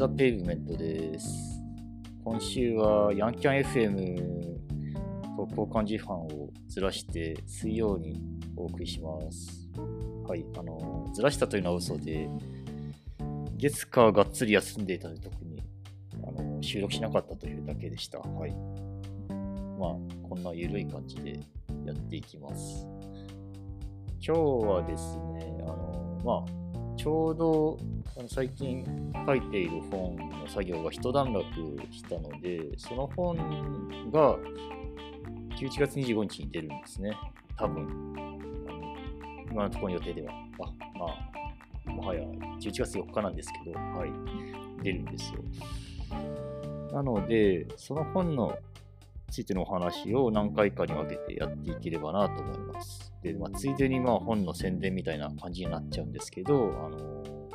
[0.00, 1.28] ザ・ペイブメントです。
[2.24, 4.16] 今週はヤンキャン FM
[5.36, 8.18] と交換時間をずらして水曜に
[8.56, 9.68] お送りします。
[10.26, 12.30] はい、あの、ずらしたというのは嘘で、
[13.58, 15.62] 月火がっつり休んでいたので特に
[16.26, 18.20] あの収録しなかったというだけでした。
[18.20, 18.52] はい。
[19.78, 19.96] まあ、
[20.26, 21.38] こんな緩い感じで
[21.84, 22.86] やっていきます。
[24.26, 26.59] 今日はですね、あの、まあ、
[27.02, 27.78] ちょうど
[28.18, 28.84] あの最近
[29.26, 31.46] 書いている本の作業が一段落
[31.90, 33.38] したので、その本
[34.12, 34.36] が
[35.56, 37.16] 11月25日に出るんですね。
[37.56, 37.88] 多分。
[39.50, 40.34] 今のところの予定では。
[40.34, 41.06] あ、ま
[41.86, 42.20] あ、もはや
[42.60, 45.40] 11月4日なんですけど、はい、出るんですよ。
[46.92, 48.58] なので、その本の
[49.30, 53.12] ついてのお話を何回かに分けてやっていければなと思います。
[53.22, 57.48] で、まあ、ついでにまあ本の宣伝みたいな感じになっちゃうんですけど、あの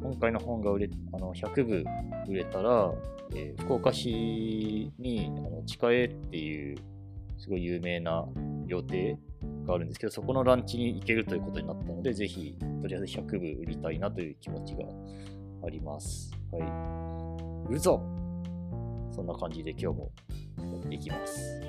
[0.00, 1.84] 今回の本が売れあの100部
[2.28, 2.92] 売れたら、
[3.34, 6.76] えー福岡市にあの地下絵っていう
[7.38, 8.24] すごい有名な
[8.66, 9.18] 料亭
[9.66, 14.84] があるんですけど、そこのランチに行けるということになったので、ぜひとりあえず100部売りたいなという気持ちが
[15.64, 16.30] あります。
[16.52, 17.68] はい。
[17.68, 18.02] 売るぞ
[19.12, 20.12] そんな感じで今日も
[20.58, 21.60] やっていきます。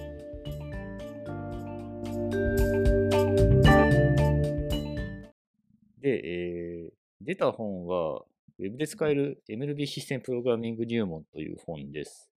[6.01, 6.93] で、えー
[7.25, 8.19] 出た本は、
[8.59, 12.29] ウェブで使える MLB システムプログラミング入門という本です。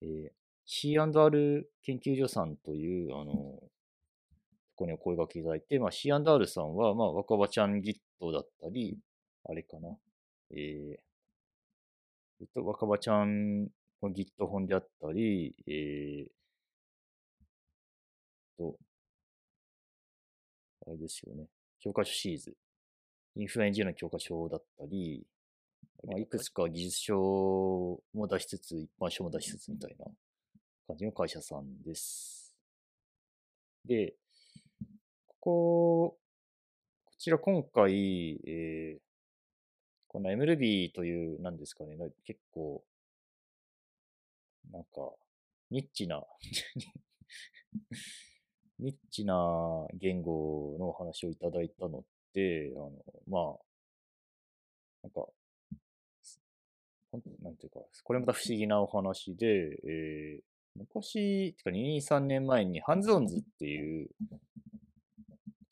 [0.00, 0.38] えー
[0.70, 3.70] C&R 研究所さんという、あの、こ
[4.76, 7.96] こにお声掛けいただいて、まあ、C&R さんは、まあ、若葉ちゃん Git
[8.32, 8.98] だったり、
[9.48, 9.96] あれかな、
[10.50, 11.08] えー
[12.40, 13.68] えっと、若葉ちゃん
[14.02, 16.30] Git 本であったり、えー、
[18.56, 18.76] と、
[20.86, 21.46] あれですよね、
[21.80, 22.56] 教科書シリーズ、
[23.36, 25.26] インフラエンジニアの教科書だったり、
[26.06, 30.06] まあ、いくつか技術書も出しつつ、一般書も出しつつみたいな
[30.86, 32.54] 感じの会社さんです。
[33.84, 34.14] で、
[35.26, 36.18] ここ、
[37.04, 39.08] こちら今回、えー
[40.08, 42.82] この MLB という、なんですかね、結構、
[44.70, 45.14] なんか、
[45.70, 46.24] ニッチな、
[48.78, 52.92] ニッチな言語のお話をいただいたのって、あの、
[53.26, 53.58] まあ、
[55.02, 55.28] なんか、
[57.40, 59.46] なんていうか、これまた不思議なお話で、
[59.84, 60.42] えー
[60.78, 64.10] 昔、てか2、3年前にハンズオンズっていう、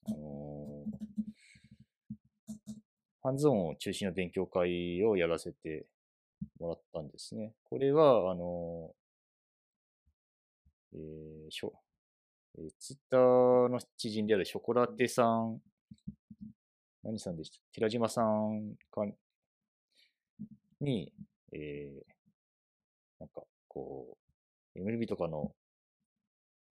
[0.07, 0.97] あのー
[3.23, 5.87] ハンズオンを中心の勉強会をやらせて
[6.59, 7.53] もらったんですね。
[7.65, 8.95] これは、あの
[10.95, 11.73] えーしょ
[12.59, 15.61] えーツイッターの知人であるショコラテさん、
[17.03, 19.07] 何さんでした寺島さんか
[20.81, 21.13] に、
[21.53, 22.17] えー
[23.19, 24.17] なんか、こ
[24.75, 25.53] う、MLB とかの、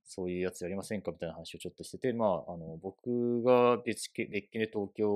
[0.03, 5.07] そういうやつやりませんかみたいな話をちょっとしてて、まあ、あの、僕が別件、別件で東京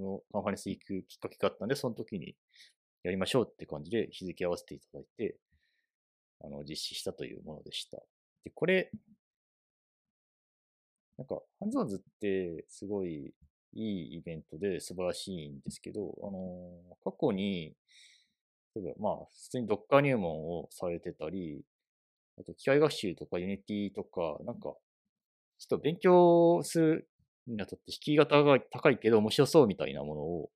[0.00, 2.34] のカンファレンス行くきっかけがあったんで、その時に
[3.06, 5.36] やりましょうって感じで日付合わせていただいて、
[6.44, 7.98] あの、実施したというものでした。
[8.44, 8.90] で、これ、
[11.16, 13.32] なんか、ハンズオンズってすごい
[13.74, 17.76] いいイベントで素晴らしいんですけど、あの、過去に、
[18.74, 21.64] 例えばまあ、普通に Docker 入門をされてたり、
[22.40, 24.74] あと機械学習とか Unity とか、なんか、
[25.58, 27.08] ちょっと勉強する
[27.46, 30.50] にあたって敷居が高いけど面白そうみたいなものを、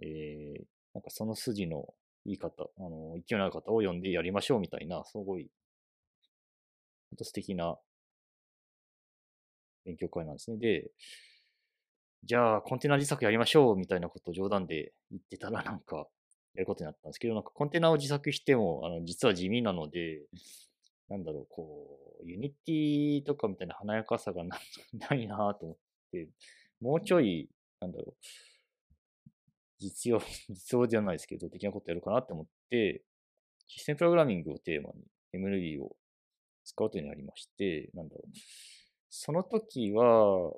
[0.00, 1.94] えー、なんかその筋の
[2.24, 5.50] いい方、あの、勢いのある方を呼んでやりましょうみたいな、すごい、
[7.10, 7.78] ほんと素敵な
[9.84, 10.56] 勉強会なんですね。
[10.58, 10.90] で、
[12.24, 16.06] じゃあコンテナ自作やりましょうみたいなことを冗談で言ってたらなんか、
[16.54, 20.22] やることになったんですけど、なんかコンテナを自作しても、あの、実は地味なので、
[21.08, 24.56] なんだろう、こう、 Unityとかみたいな華やかさがな
[25.16, 25.76] いなと思っ
[26.12, 26.28] て、
[26.80, 27.50] もうちょい、
[27.80, 28.14] なんだろう、
[29.84, 33.04] 実用、 実用じゃないですけど、的なことやるかなって思って、
[33.66, 35.04] システムプログラミングをテーマに
[35.34, 35.96] MLB を
[36.64, 38.30] 使うことになりまして、なんだろう、
[39.10, 40.54] その時は、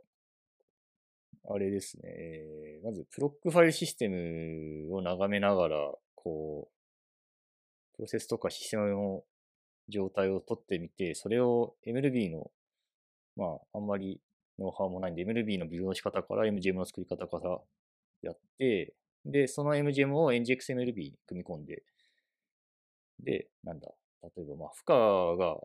[1.48, 9.24] あれですね、えーまず proc ファイルシステムを眺めながら、こう、プロセスとかシステムの
[9.88, 12.50] 状態を取ってみて、それを MLB の、
[13.36, 14.20] まあ、あんまり
[14.58, 17.60] ノウハウもないんで、MLB のビルドの仕方から MGM の作り方から
[18.22, 18.94] やって、
[19.26, 21.82] で、その MGM を NGXMLB に組み込んで、
[23.20, 23.88] で、なんだ、
[24.22, 25.56] 例えば、まあ、負荷が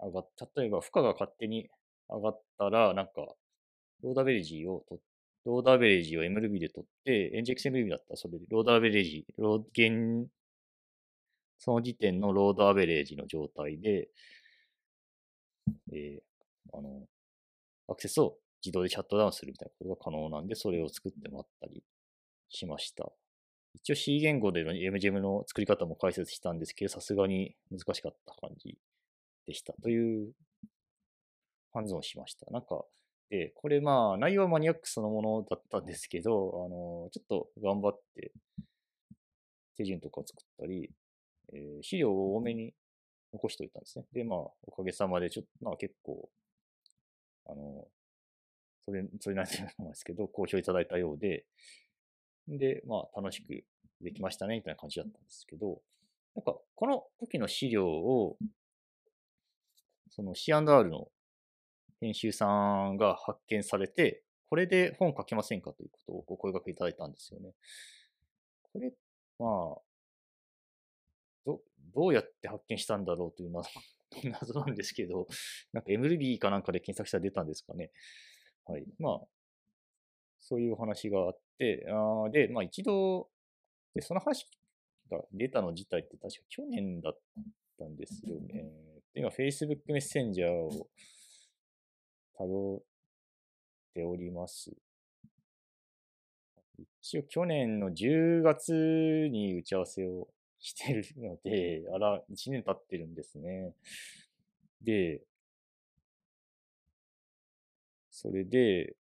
[0.00, 1.68] 上がっ、例えば負荷が勝手に
[2.08, 3.12] 上がったら、なんか、
[4.02, 5.00] ローダベルジを取
[5.44, 10.30] ロードアベレージを MLB で取って、エンジェクス MLB だったらそれで、ロードアベレージ、ロー現、
[11.58, 14.08] その時点のロードアベレージの状態で、
[15.92, 17.06] えー、あの、
[17.88, 21.82] アクセスを自動でシャットダウンするみたいなことが可能なんで、それを作ってもらったり
[22.54, 23.12] しました。
[23.74, 28.78] 一応 C 言語での MGM の作り方も解説したんですけど、さすがに難しかった感じ
[29.46, 30.32] でしたという
[31.72, 32.46] ハンズオンしました。
[32.50, 32.84] なんか、
[33.30, 38.32] で、これまあ内容はマニアックそのものだったんですけど、あの、ちょっと頑張って
[39.76, 40.90] 手順とか作ったり、
[41.52, 42.74] えー、資料を多めに
[43.32, 44.04] 残しておいたんですね。
[44.12, 46.28] で、まあ、おかげさまで、ちょっと、まあ結構、
[47.46, 47.88] あの、
[48.84, 49.48] それ、それなり
[49.78, 51.44] なんですけど、好評いただいたようで、
[52.48, 53.64] で、まあ、楽しく
[54.00, 55.80] できましたね、みたいな感じだったんですけど、
[56.34, 58.36] なんか、この時の資料を、
[60.10, 61.08] その C&R の
[62.00, 67.52] 編集さんが発見されて、これで本書けませんかということをお声掛けいただいたんですよね。
[68.72, 68.92] これ、
[69.38, 69.82] まあ、
[71.44, 71.60] ど、
[71.94, 73.66] どうやって発見したんだろうというのは
[74.24, 75.26] 謎なんですけど、
[75.72, 77.90] なんか MLB かなんかで検索したら出たんですかね。
[78.66, 78.84] はい。
[78.98, 79.26] まあ、
[80.46, 83.28] そういう話があって、あで、まあ一度、
[83.94, 84.46] で、その話
[85.10, 87.18] が出たの自体って確か去年だっ
[87.78, 88.70] たんですよね。
[89.14, 90.88] で今、Facebook メッセンジャーを
[92.38, 92.82] 辿っ
[93.94, 94.70] ております。
[97.00, 98.72] 一応去年の10月
[99.30, 103.72] に打ち合わせをしてるので、 あら、1年経ってるんですね。
[104.82, 105.22] で、
[108.10, 108.94] それで、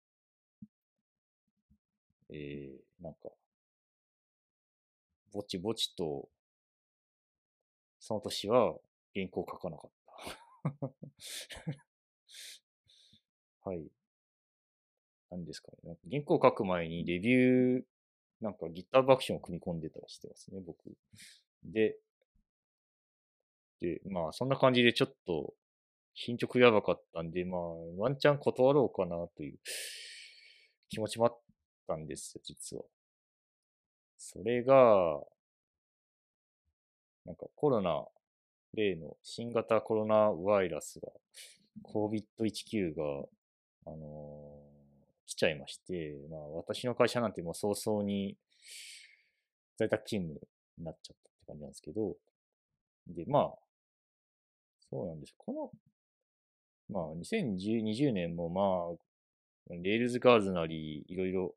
[2.35, 3.29] えー、なんか、
[5.31, 6.27] ぼちぼちと、
[7.99, 8.75] その年は
[9.13, 9.91] 原稿書かなかっ
[10.81, 10.93] た。
[13.69, 13.87] はい。
[15.29, 15.95] 何ですかね。
[15.95, 17.83] か原稿書く前にレビュー、
[18.41, 20.97] なんか GitHub アクションを組み込んでたりしてますね、僕。
[21.63, 21.99] で、
[23.79, 25.53] で、まあ、そんな感じでちょっと、
[26.15, 27.61] 進捗やばかったんで、まあ、
[27.97, 29.59] ワンチャン断ろうかなという
[30.89, 31.39] 気持ちもあっ
[31.87, 32.83] たんですよ、実は。
[34.17, 35.21] それが、
[37.25, 38.05] なんかコロナ、
[38.73, 41.09] 例の新型コロナウイルスが、
[41.83, 43.03] COVID-19 が、
[43.85, 48.37] あのー、来ちゃいまして、まあ私の会社なんてもう早々に
[49.77, 50.39] 在宅勤務
[50.77, 52.15] になっちゃったって感じなんですけど、
[53.07, 53.53] で、まあ、
[54.89, 55.33] そうなんです。
[55.37, 55.71] この、
[56.89, 59.12] まあ2020年もまあ
[59.69, 61.55] Rails Girls なり、いろいろ、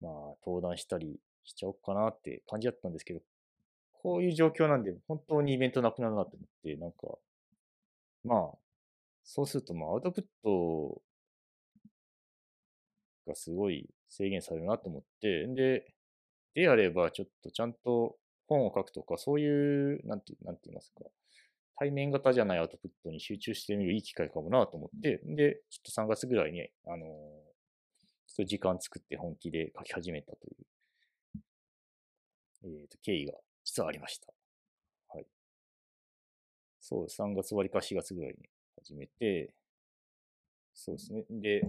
[0.00, 0.12] まあ、
[0.44, 3.20] 登壇したりしちゃおうかなって感じだったんですけど、
[3.92, 7.18] こういう状況なんで、本当にイベントなくなるなと思って、なんか、
[8.24, 8.58] まあ、
[9.24, 11.02] そうすると、まあ、アウトプット
[13.26, 15.94] がすごい制限されるなと思って、で、
[16.54, 18.16] であれば、ちょっとちゃんと
[18.48, 21.04] 本を書くとか、そういう、なんて、なんて言いますか、
[21.78, 27.06] 対面型じゃないアウトプットに集中してみるいい機会かもなと思って、で、ちょっと3月ぐらいに、あの、
[28.26, 31.40] ちょっと時間作って本気で書き始めたという、
[32.64, 33.34] えっ、ー、と、経緯が
[33.64, 34.32] 実はありました。
[35.14, 35.26] はい。
[36.80, 39.54] そう、3月終わりか4月ぐらいに始めて、
[40.74, 41.24] そうですね。
[41.30, 41.62] で、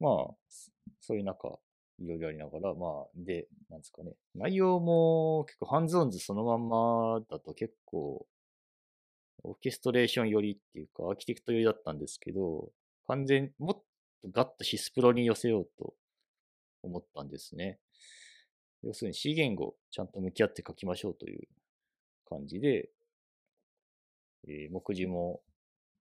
[0.00, 0.34] まあ、
[1.00, 1.58] そういう中、
[1.98, 4.12] いろいろありながら、まあ、で、なんですかね。
[4.34, 8.26] 内容も結構ハンズオンズそのまんまだと結構、
[9.44, 12.70] オーケストレーション寄りっていうか、アーキテクト寄りだったんですけど、
[13.06, 13.74] 完全、もっ
[14.22, 15.94] とガッとシスプロに寄せようと
[16.82, 17.78] 思ったんですね。
[18.82, 21.48] 要するに C 言語ちゃんと向き合って書きましょうという
[22.28, 22.90] 感じで、
[24.48, 25.40] えー、目次も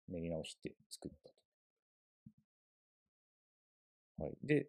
[0.10, 1.29] 練り直して作った
[4.17, 4.25] と。
[4.25, 4.38] はい。
[4.44, 4.67] で、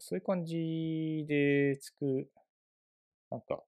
[0.00, 2.30] そういう感じでつく、
[3.30, 3.62] なんか、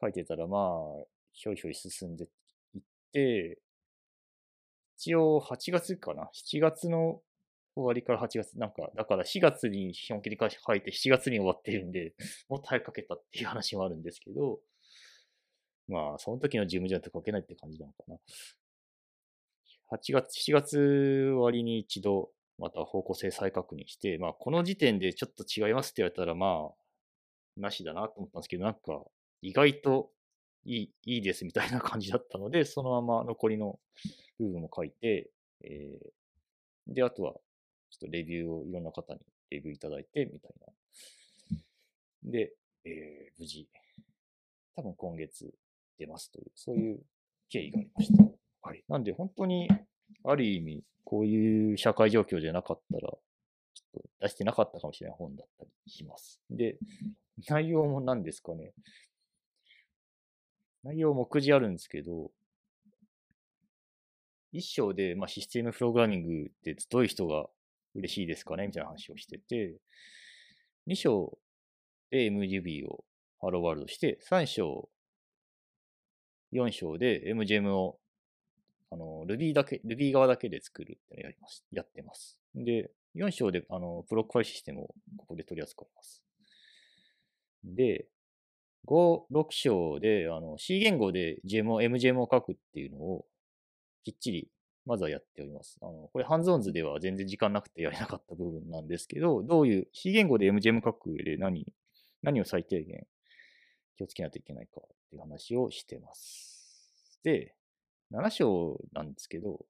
[0.00, 2.82] 書いてたら、まあ、ひょいひょい進んでいっ
[3.12, 3.58] て、
[4.96, 7.20] 一応8月かな ?7 月の
[7.76, 12.14] 終わりから8月、なんか、だから4月に本気で書いて7月に終わってるんで、
[12.48, 14.60] もっと早く書けたっていう話もあるんですけど、
[15.88, 18.18] まあ、その時の事務所だと書けないって感じなのかな。
[19.90, 28.80] 8月、7月終わりに一度、また方向性再確認して、まあ、この時点でちょっと違いますって言われたら、まあ、なしだなと思ったんですけど、なんか、
[29.42, 30.10] 意外と
[30.64, 33.78] いい、いいですみたいな感じだったので、そのまま残りの
[34.38, 35.30] 部分も書いて、
[35.62, 37.34] えー、で、あとは、
[37.90, 39.20] ちょっとレビューをいろんな方に
[39.50, 40.72] レビューいただいて、みたいな。
[42.24, 42.52] で、
[42.84, 43.68] えー、無事、
[44.76, 45.54] 多分今月
[45.98, 47.00] 出ますという、そういう
[47.48, 48.24] 経緯がありました。
[48.62, 48.82] はい。
[48.88, 49.68] なんで本当に、
[50.22, 53.18] ある意味、こういう社会状況じゃなかったら、ちょ
[53.98, 56.40] っと出してなかったかもしれない本だったりします。
[56.50, 56.78] で、
[57.48, 58.72] 内容も何ですかね。
[60.84, 62.30] 内容目次あるんですけど、
[64.52, 67.46] 一章で、まあ、システムプログラミングってどういう人が
[67.94, 68.66] 嬉しいですかね？
[68.66, 69.78] みたいな話をしてて、
[70.86, 71.36] 二章
[72.10, 73.04] で MGB を
[73.40, 74.88] ハローワールドして、三章、
[76.52, 77.98] 四章で MGM を
[78.94, 82.38] あの Ruby だけ、Ruby 側だけで作るってやります、やってます。
[82.54, 86.22] で、4章であのプロックファイルシステムをここで取り扱います。
[87.64, 88.06] で、
[88.86, 93.26] 5、6章であの C 言語で GM を、MGM を書くっていうのを
[94.04, 94.48] きっちり
[94.86, 95.78] まずはやっております。
[95.82, 101.66] あのこれ、ハンズオンズでは全然時間なくてやれなかった部分なんですけど、どういう C 言語で MGM 書く上で何、
[102.22, 103.06] 何を最低限
[103.96, 107.18] 気をつけないといけないかっていう話をしてます。
[107.24, 107.54] で、
[108.12, 109.64] 7章なんですけど、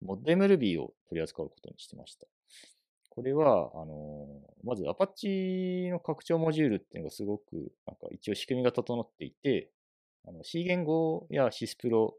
[0.00, 2.26] モッド MLB を取り扱うことにしてました。
[3.10, 4.26] これは、あの
[4.62, 9.70] まず Apache の拡張モジュールっていうのがすごく、なんか一応仕組みが整っていて、
[10.26, 12.12] あの C 言語や SysPro、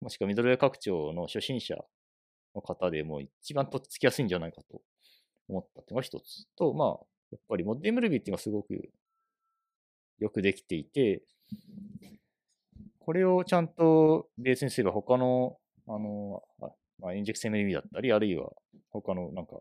[0.00, 1.76] もしくはミドルウェア拡張の初心者
[2.54, 4.82] の方でも一番とっつきやすいんじゃないかと
[5.48, 6.88] 思ったっていうのが一つと、まあ、
[7.30, 8.90] やっぱりモッド MLB っていうのがすごく
[10.18, 11.22] よくできていて、
[13.06, 16.42] これをちゃんとベースにすれば他の、あの、
[16.98, 18.50] まあ、インジェクセム MLB だったり、あるいは
[18.90, 19.60] 他のなんか、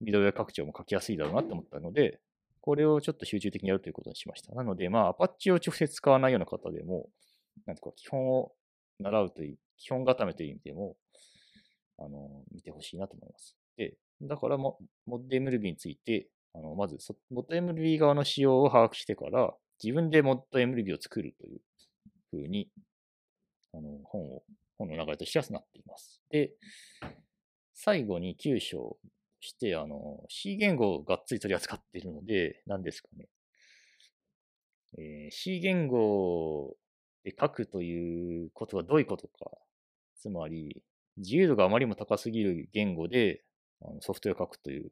[0.00, 2.20] ミドルウェア拡張も書きやすいだろうなって思ったので、
[2.60, 4.54] これをちょっと集中的にやるということにしました。
[4.54, 7.08] なので、まあ、アパッチを直接使わないような方でも、
[7.66, 8.52] なんとか基本を
[9.00, 10.94] 習うという、基本固めという意味でも、
[11.98, 13.56] あの、見てほしいなと思います。
[13.76, 16.98] で、だからも、モッド MLB について、あの、まず、
[17.32, 21.60] モッド MLB 側の仕様を把握してから、自分でモッド MLB を作るという
[22.34, 22.70] ふうに、
[23.72, 24.42] あの、本を、
[24.78, 26.22] 本の流れとしてはなっています。
[26.30, 26.52] で、
[27.72, 28.96] 最後に9章
[29.40, 33.28] して、あの、C 言語をがっつり取り扱っているので、何ですかね。
[34.98, 36.76] えー、C 言語
[37.24, 39.50] で書くということはどういうことか。
[40.16, 40.82] つまり、
[41.16, 43.42] 自由度があまりにも高すぎる言語で
[43.82, 44.90] あのソフトウェアを書くという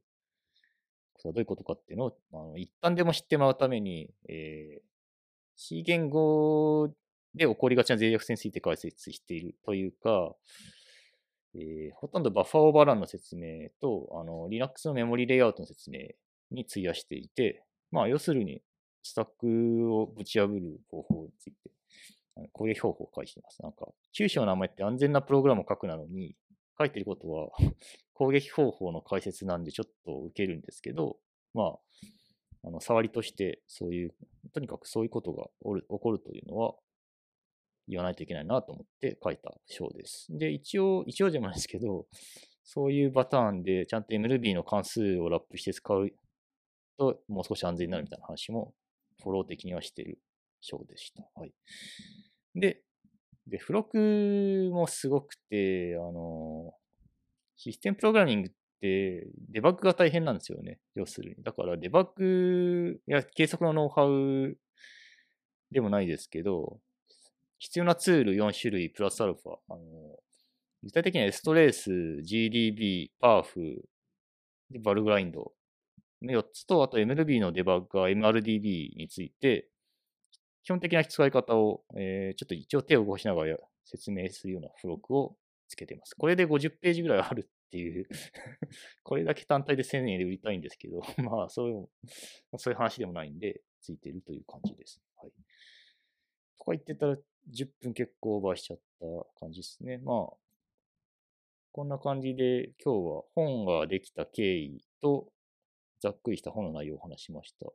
[1.14, 4.82] ことはどういうことかっていうのをあの一旦でも知ってもらうために、えー、
[5.56, 6.90] C 言語
[7.34, 10.34] で起こりがちな脆弱性について解説しているというか、
[11.54, 16.00] えー、ほとんどバッファーオーバーランの説明と、あの、Linux のメモリレイアウトの説明
[16.50, 18.62] に費やしていて、まあ、要するに、
[19.02, 21.70] スタックをぶち破る方法について、
[22.52, 23.60] 攻撃方法を書いてます。
[23.62, 26.34] なんか、中小の名前って安全なプログラムを書くなのに、
[26.78, 27.50] 書いてることは
[28.14, 31.18] 攻撃方法の解説なんでちょっと受けるんですけど、
[31.52, 31.78] ま
[32.64, 34.14] あ、あの、触りとしてそういう、
[34.52, 36.74] とにかくそういうことが起こるというのは、
[37.92, 40.26] 言わないといけないなと思って書いた章です。
[40.30, 42.06] で、一応、一応じゃないですけど、
[42.64, 46.10] そういうパターンでちゃんと MLB の関数をラップして使う
[46.98, 48.74] と、もう少し安全になるみたいな話も、
[49.22, 50.18] フォロー的にはしてる
[50.60, 51.28] 章でした。
[51.34, 51.52] はい。
[52.54, 52.82] で、
[53.46, 56.74] で、付録もすごくて、あの、
[57.56, 60.78] システムプログラミングって、デバッグが大変なんですよね。
[60.94, 61.42] 要するに。
[61.42, 64.56] だから、デバッグや計測のノウハウ
[65.70, 66.80] でもないですけど、
[67.62, 69.52] 必要なツール4種類プラスアルファ。
[69.68, 69.78] あの
[70.82, 73.84] 具体的には S トレース、GDB、パーフ、
[74.68, 75.52] でバルグラインド
[76.22, 79.68] の4つと、あと MLB のデバッガー、MRDB について、
[80.64, 85.36] 基本的な使い方を、えー、ちょっと一応手を動かしながら説明するような付録を
[85.68, 86.16] つけています。
[86.16, 88.08] これで50ページぐらいあるっていう
[89.04, 91.88] これだけ単体で1000円で売りたいんですけど まあそういう、
[92.58, 95.00] そういう話でもないんで、ついてるという感じです。
[95.16, 95.32] はい。
[96.62, 97.16] とか言ってたら、
[97.52, 99.06] 10分結構オーバーしちゃった
[99.40, 99.98] 感じですね。
[99.98, 100.36] まあ、
[101.72, 105.26] こんな感じで今日は本ができた経緯と
[106.00, 107.66] ざっくりした本の内容を話しました。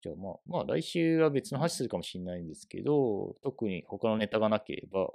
[0.00, 5.10] じゃあまあ、まあ来週は別の話するかもしれないんですけど、特に他のネタがなければ、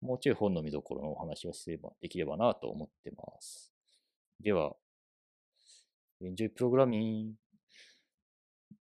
[0.00, 3.70] もうちょい本の見どころのお話をすれば、できればなと思ってます。
[4.40, 4.74] では、
[6.22, 7.43] Enjoy Programming!